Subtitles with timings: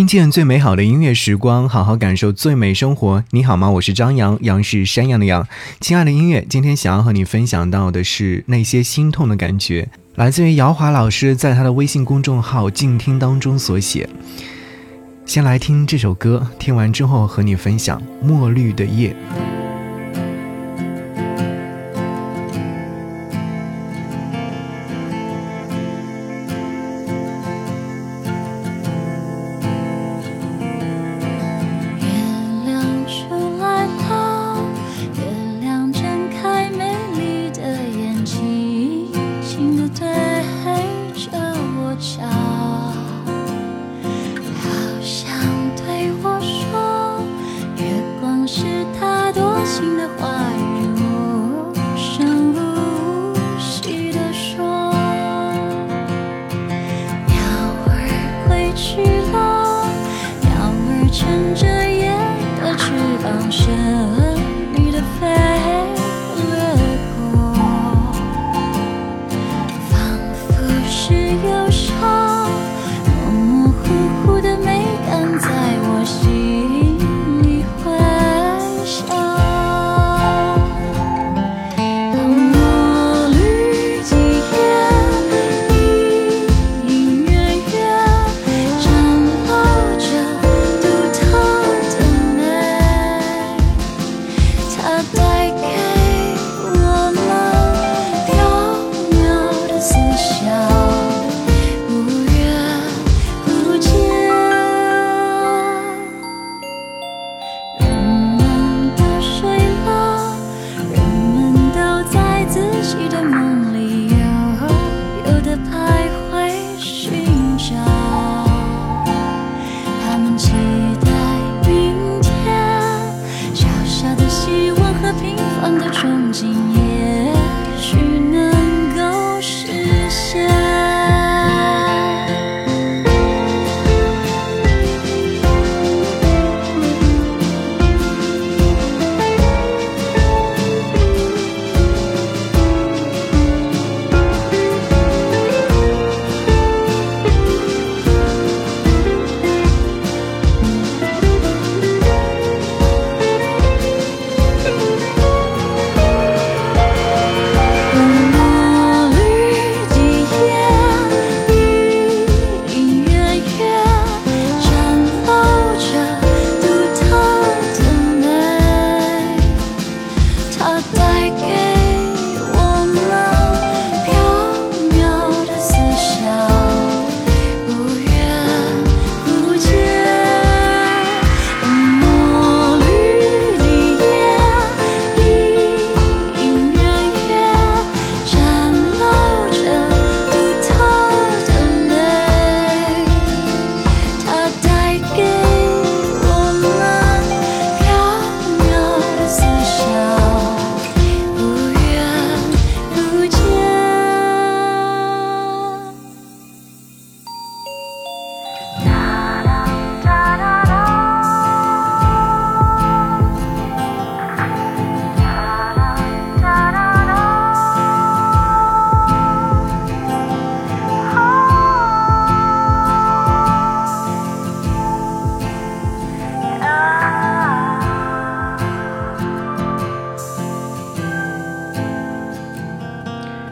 [0.00, 3.22] 听见最美好的音乐时光，好好感受最美生活。
[3.32, 3.68] 你好吗？
[3.68, 5.46] 我是张扬，杨是山羊的羊。
[5.78, 14.08] 亲爱的音乐，今天想要和你分享到的是那些心痛的感觉，来自于姚华老师在他的微信公众号“静听”当中所写。
[15.26, 19.14] 先来听这首歌，听完之后和你分享《墨绿的夜》。
[38.40, 39.06] 轻
[39.42, 40.06] 轻地推
[41.14, 41.30] 着
[41.76, 42.89] 我脚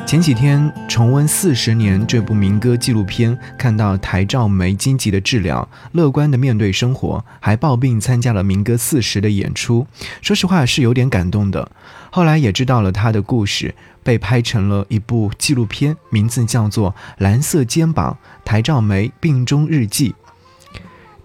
[0.09, 9.87] 前几天重温《四十年》这部民歌纪录片，看到台照梅积极的治疗，乐观的面对生活，还抱病参加了民歌四十的演出。
[10.23, 11.71] 说实话是有点感动的。
[12.11, 20.13] 后来也知道了他的故事，被拍成了一部纪录片，名字叫做《蓝色肩膀：台照梅病中日记》。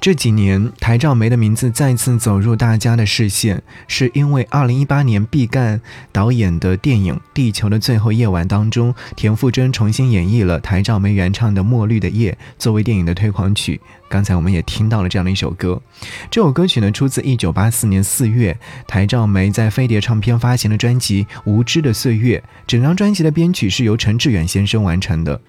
[0.03, 5.79] 这几年，台照梅的名字再次走入大家的视线，是因为2018年毕赣
[6.11, 13.79] 导演的电影《地球的最后夜晚》当中，田馥甄重新演绎了台照梅原唱的《墨绿的夜》作为电影的推广曲。
[14.09, 15.81] 刚才我们也听到了这样的一首歌，
[16.29, 25.39] 这首歌曲呢出自1984年4月，台照梅在飞碟唱片发行的专辑《无知的岁月》，整张专辑的编曲是由陈志远先生完成的。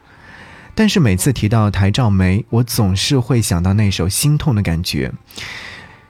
[0.74, 5.12] 但是每次提到台照梅，我总是会想到那首心痛的感觉。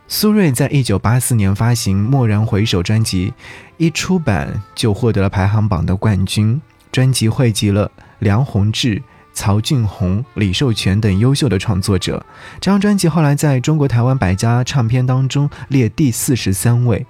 [0.06, 3.32] 苏芮在一九八四年发行《蓦然回首》专辑，
[3.78, 6.60] 一出版就获得了排行榜的冠军。
[6.92, 7.90] 专辑汇集了
[8.20, 9.02] 梁鸿志、
[9.32, 12.24] 曹俊宏、李寿全等优秀的创作者。
[12.60, 17.04] 这张专辑后来在中国台湾百家唱片当中列第四十三位。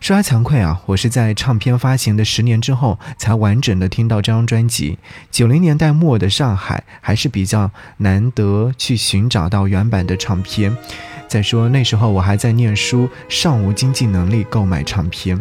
[0.00, 4.96] 说来惭愧啊，我是在唱片发行的十年之后才完整的听到这张专辑。
[5.30, 10.74] 九零年代末的上海还是比较难得去寻找到原版的唱片。
[11.26, 15.38] 再说那时候我还在念书，尚无经济能力购买唱片。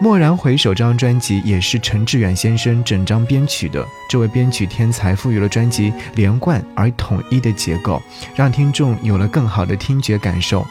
[0.00, 3.86] 蓦然回首，这张专辑也是陈志远先生整张编曲的。
[4.08, 8.00] 这位编曲天才赋予了专辑连贯而统一的结构，
[8.34, 10.66] 让听众有了更好的听觉感受。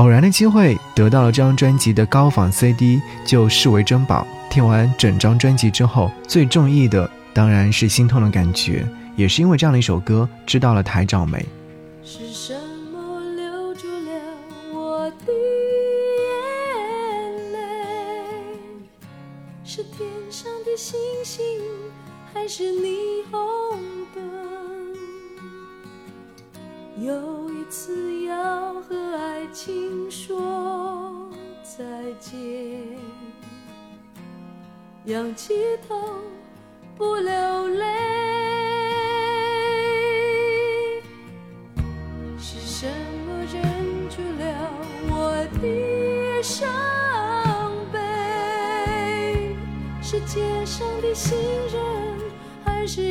[0.00, 4.26] 偶然的机会得到了这张专辑的高仿 CD，就视为珍宝。
[4.48, 11.44] 听完整张专辑之后，最中意的当然是心痛的感觉，也是因为这样的一首歌，知道了台长梅。
[12.02, 12.54] 是什
[12.90, 14.10] 么留住了
[14.72, 15.32] 我的
[17.12, 17.58] 眼泪？
[19.66, 21.44] 是天上的星星，
[22.32, 22.96] 还是霓
[23.30, 23.78] 虹
[24.14, 24.22] 灯？
[26.98, 28.69] 有一次要
[29.52, 31.28] 情说
[31.62, 31.84] 再
[32.20, 32.38] 见，
[35.06, 35.54] 仰起
[35.88, 35.96] 头
[36.96, 37.84] 不流泪，
[42.38, 42.86] 是什
[43.26, 43.62] 么忍
[44.08, 44.70] 住了
[45.08, 46.68] 我的伤
[47.92, 49.56] 悲？
[50.00, 51.36] 是街上的行
[51.72, 51.80] 人，
[52.64, 53.02] 还是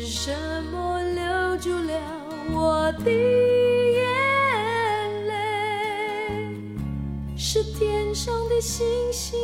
[0.00, 0.30] 是什
[0.70, 1.92] 么留住了
[2.52, 4.00] 我的眼
[5.26, 5.34] 泪？
[7.36, 9.36] 是天上的星星，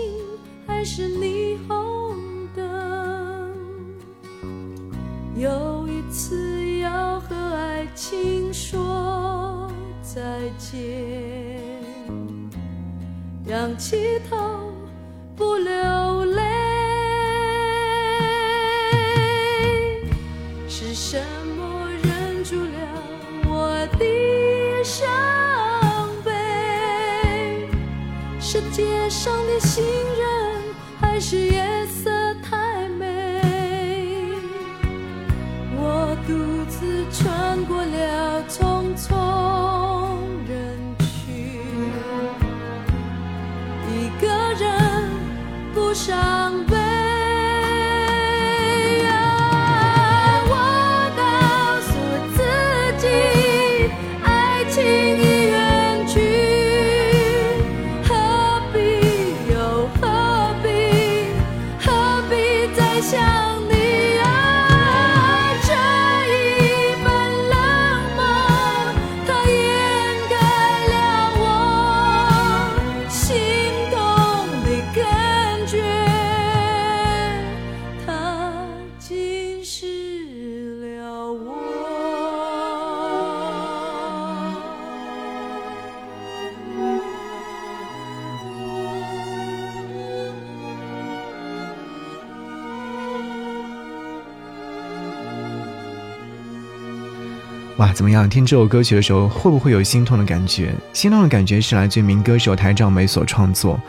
[0.64, 2.16] 还是霓虹
[2.54, 3.52] 灯？
[5.34, 9.68] 有一次要和爱情说
[10.02, 10.22] 再
[10.56, 11.82] 见，
[13.46, 14.36] 仰起头
[28.54, 30.62] 是街上的行人，
[31.00, 32.08] 还是夜色
[97.94, 98.28] 怎么样？
[98.28, 100.74] 听这首歌曲的时候，会不会有心痛的感觉？
[100.92, 103.80] 心痛的感觉是来自于民歌手台照梅所创作。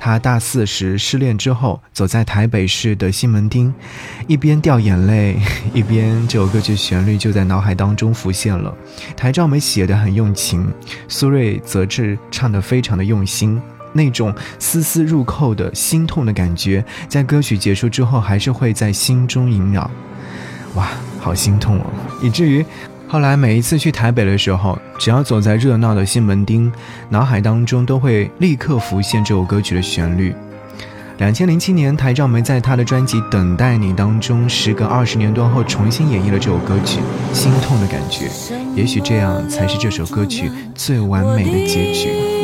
[0.00, 3.72] 他大四时失恋之后，走在台北市的西门町，
[4.28, 5.36] 一边掉 眼泪，
[5.74, 8.72] 一边这首歌曲旋律就在脑海当中浮现了。
[9.16, 10.72] 台兆梅写的很用情，
[11.08, 13.60] 苏芮则是唱的非常的用心，
[13.92, 19.90] 那种丝丝入扣的心痛的感觉，在歌曲结束之后还是会在心中萦绕。
[20.74, 21.86] 哇，好心痛哦，
[22.22, 22.64] 以至于。
[23.10, 26.70] 后来每一次去台北的时候，只要走在热闹的新门町，
[27.08, 30.34] 脑海当中都会立刻浮现这首歌曲的旋律。
[31.16, 37.00] 两千零七年，台照梅在他的专辑《等待你》当中，时隔二十年多后重新演绎了这首歌曲，
[37.32, 38.28] 心痛的感觉。
[38.76, 42.37] 也许这样才是这首歌曲最完美的结局。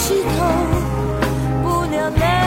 [0.00, 0.28] 是头
[1.64, 2.37] 不流泪。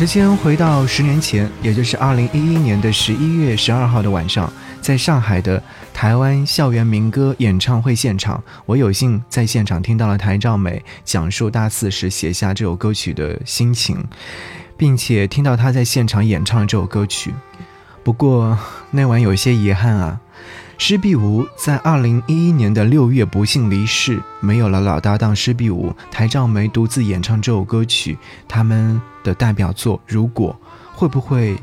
[0.00, 14.02] 时间回到十年前，也就是二零一一年的十一月十二号的晚上，在上海的台湾校园民歌演唱会现场，我有幸在现场听到了台兆美讲述大四时写下这首歌曲的心情，
[14.74, 17.34] 并且听到她在现场演唱这首歌曲。
[18.02, 18.58] 不过
[18.92, 20.18] 那晚有些遗憾啊。
[20.82, 28.16] 施碧梧在二零一一年的六月不幸离世，没有了老搭档施碧梧，台兆梅独自演唱这首歌曲，
[28.48, 30.56] 他们的代表作《如果》，
[30.98, 31.54] 会不会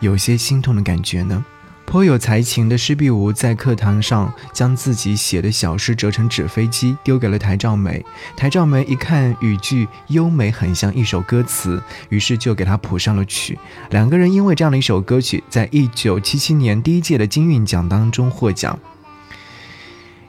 [0.00, 1.44] 有些心痛的感觉呢？
[1.86, 8.04] 颇有才情的施碧梧在课堂上将自己写的小诗折成纸飞机，丢给了台兆梅。
[8.36, 13.56] 台兆梅一看语句优美，很像一首歌词，于是就给他谱上了曲。
[13.90, 18.78] 两个人因为这样的一首歌曲，在一九七七年第一届的金韵奖当中获奖。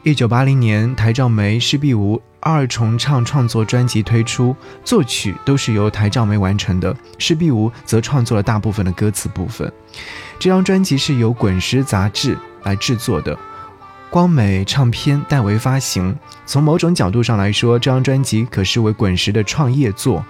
[0.04, 9.70] 一九八零年，台兆梅、施碧梧二重唱创作专辑推出，作曲都是由台兆梅完成的，施碧梧则创作了大部分的歌词部分。
[10.40, 13.38] 这张专辑是由滚石杂志来制作的，
[14.10, 16.16] 光美唱片代为发行。
[16.46, 20.24] 从某种角度上来说，这张专辑可视为滚石的创业作，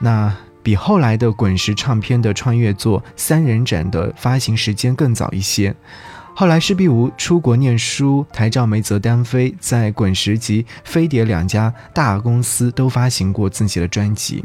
[0.00, 5.74] 那比后来的滚石唱片的创业作《三人展》的发行时间更早一些。
[6.34, 14.44] 后来施碧梧出国念书，台照梅则单飞，在滚石及飞碟两家大公司都发行过自己的专辑。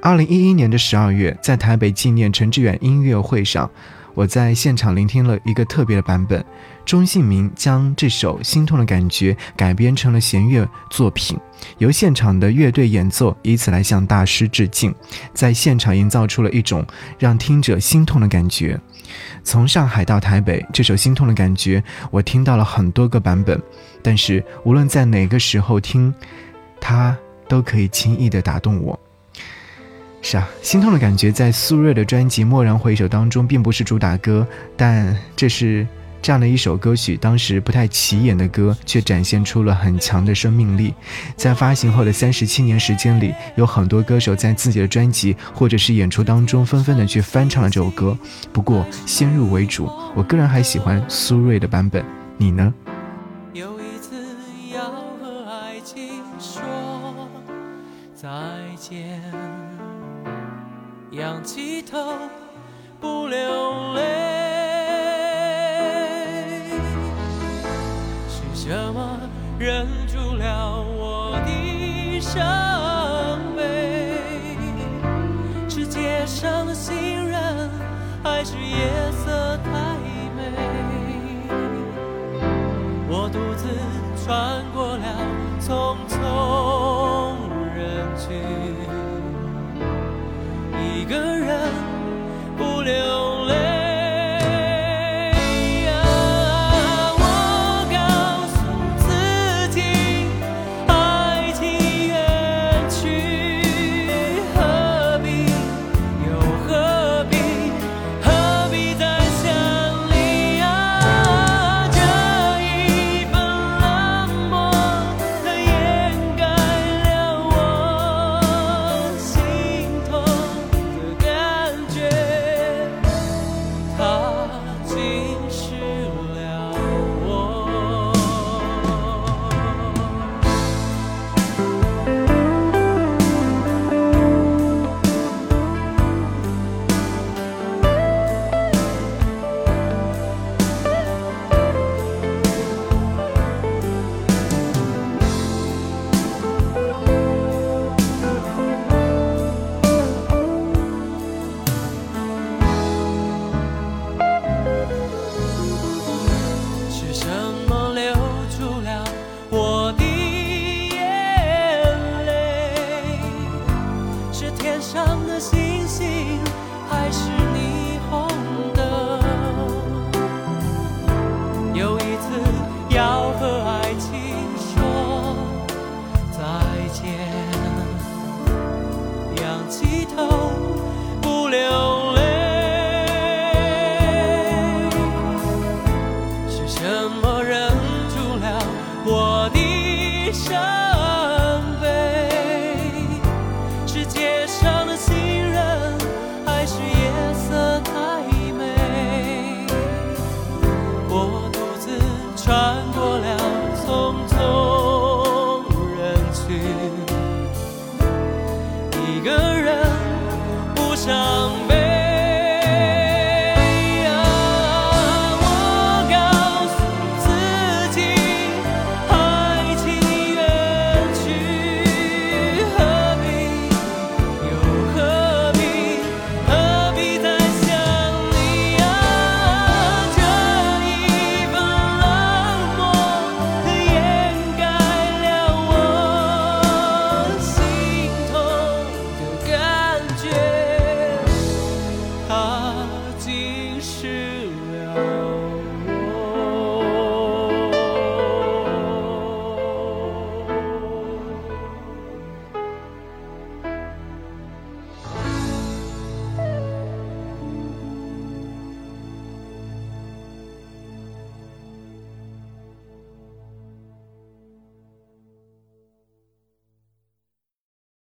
[0.00, 3.68] 二零一一年的十二月，在台北纪念陈志远音乐会上，
[4.14, 6.42] 我在现场聆听了一个特别的版本。
[6.86, 11.38] 钟信明将这首《心痛的感觉》改编成了弦乐作品，
[11.78, 14.94] 由现场的乐队演奏，以此来向大师致敬，
[15.34, 16.86] 在现场营造出了一种
[17.18, 18.80] 让听者心痛的感觉。
[19.42, 23.60] 从上海到台北，这首心痛的感觉，我听到了很多个版本，
[24.02, 26.14] 但是无论在哪个时候听，
[26.80, 27.16] 它
[27.48, 28.98] 都可以轻易的打动我。
[30.22, 35.86] 是啊，心痛的感觉在苏芮的专辑《蓦然回首》当中并不是主打歌，但这是
[36.22, 40.94] 这样的一首歌曲，当时不太起眼的歌，却展现出了很强的生命力。
[41.36, 48.16] 在发行后的三十七年时间里，有很多歌手在自己的专辑或者是演出当中纷纷的去翻唱了这首歌。
[48.52, 52.04] 不过先入为主，我个人还喜欢苏芮的版本，
[52.36, 52.72] 你呢？
[53.52, 54.14] 有一次
[54.74, 56.62] 要和爱情说
[58.14, 58.28] 再
[58.78, 59.20] 见，
[61.12, 62.12] 仰起头
[63.00, 64.19] 不流泪，
[78.80, 79.68] 夜色太
[80.34, 80.38] 美？
[83.08, 83.68] 我独自
[84.24, 85.04] 穿过了
[85.60, 85.98] 从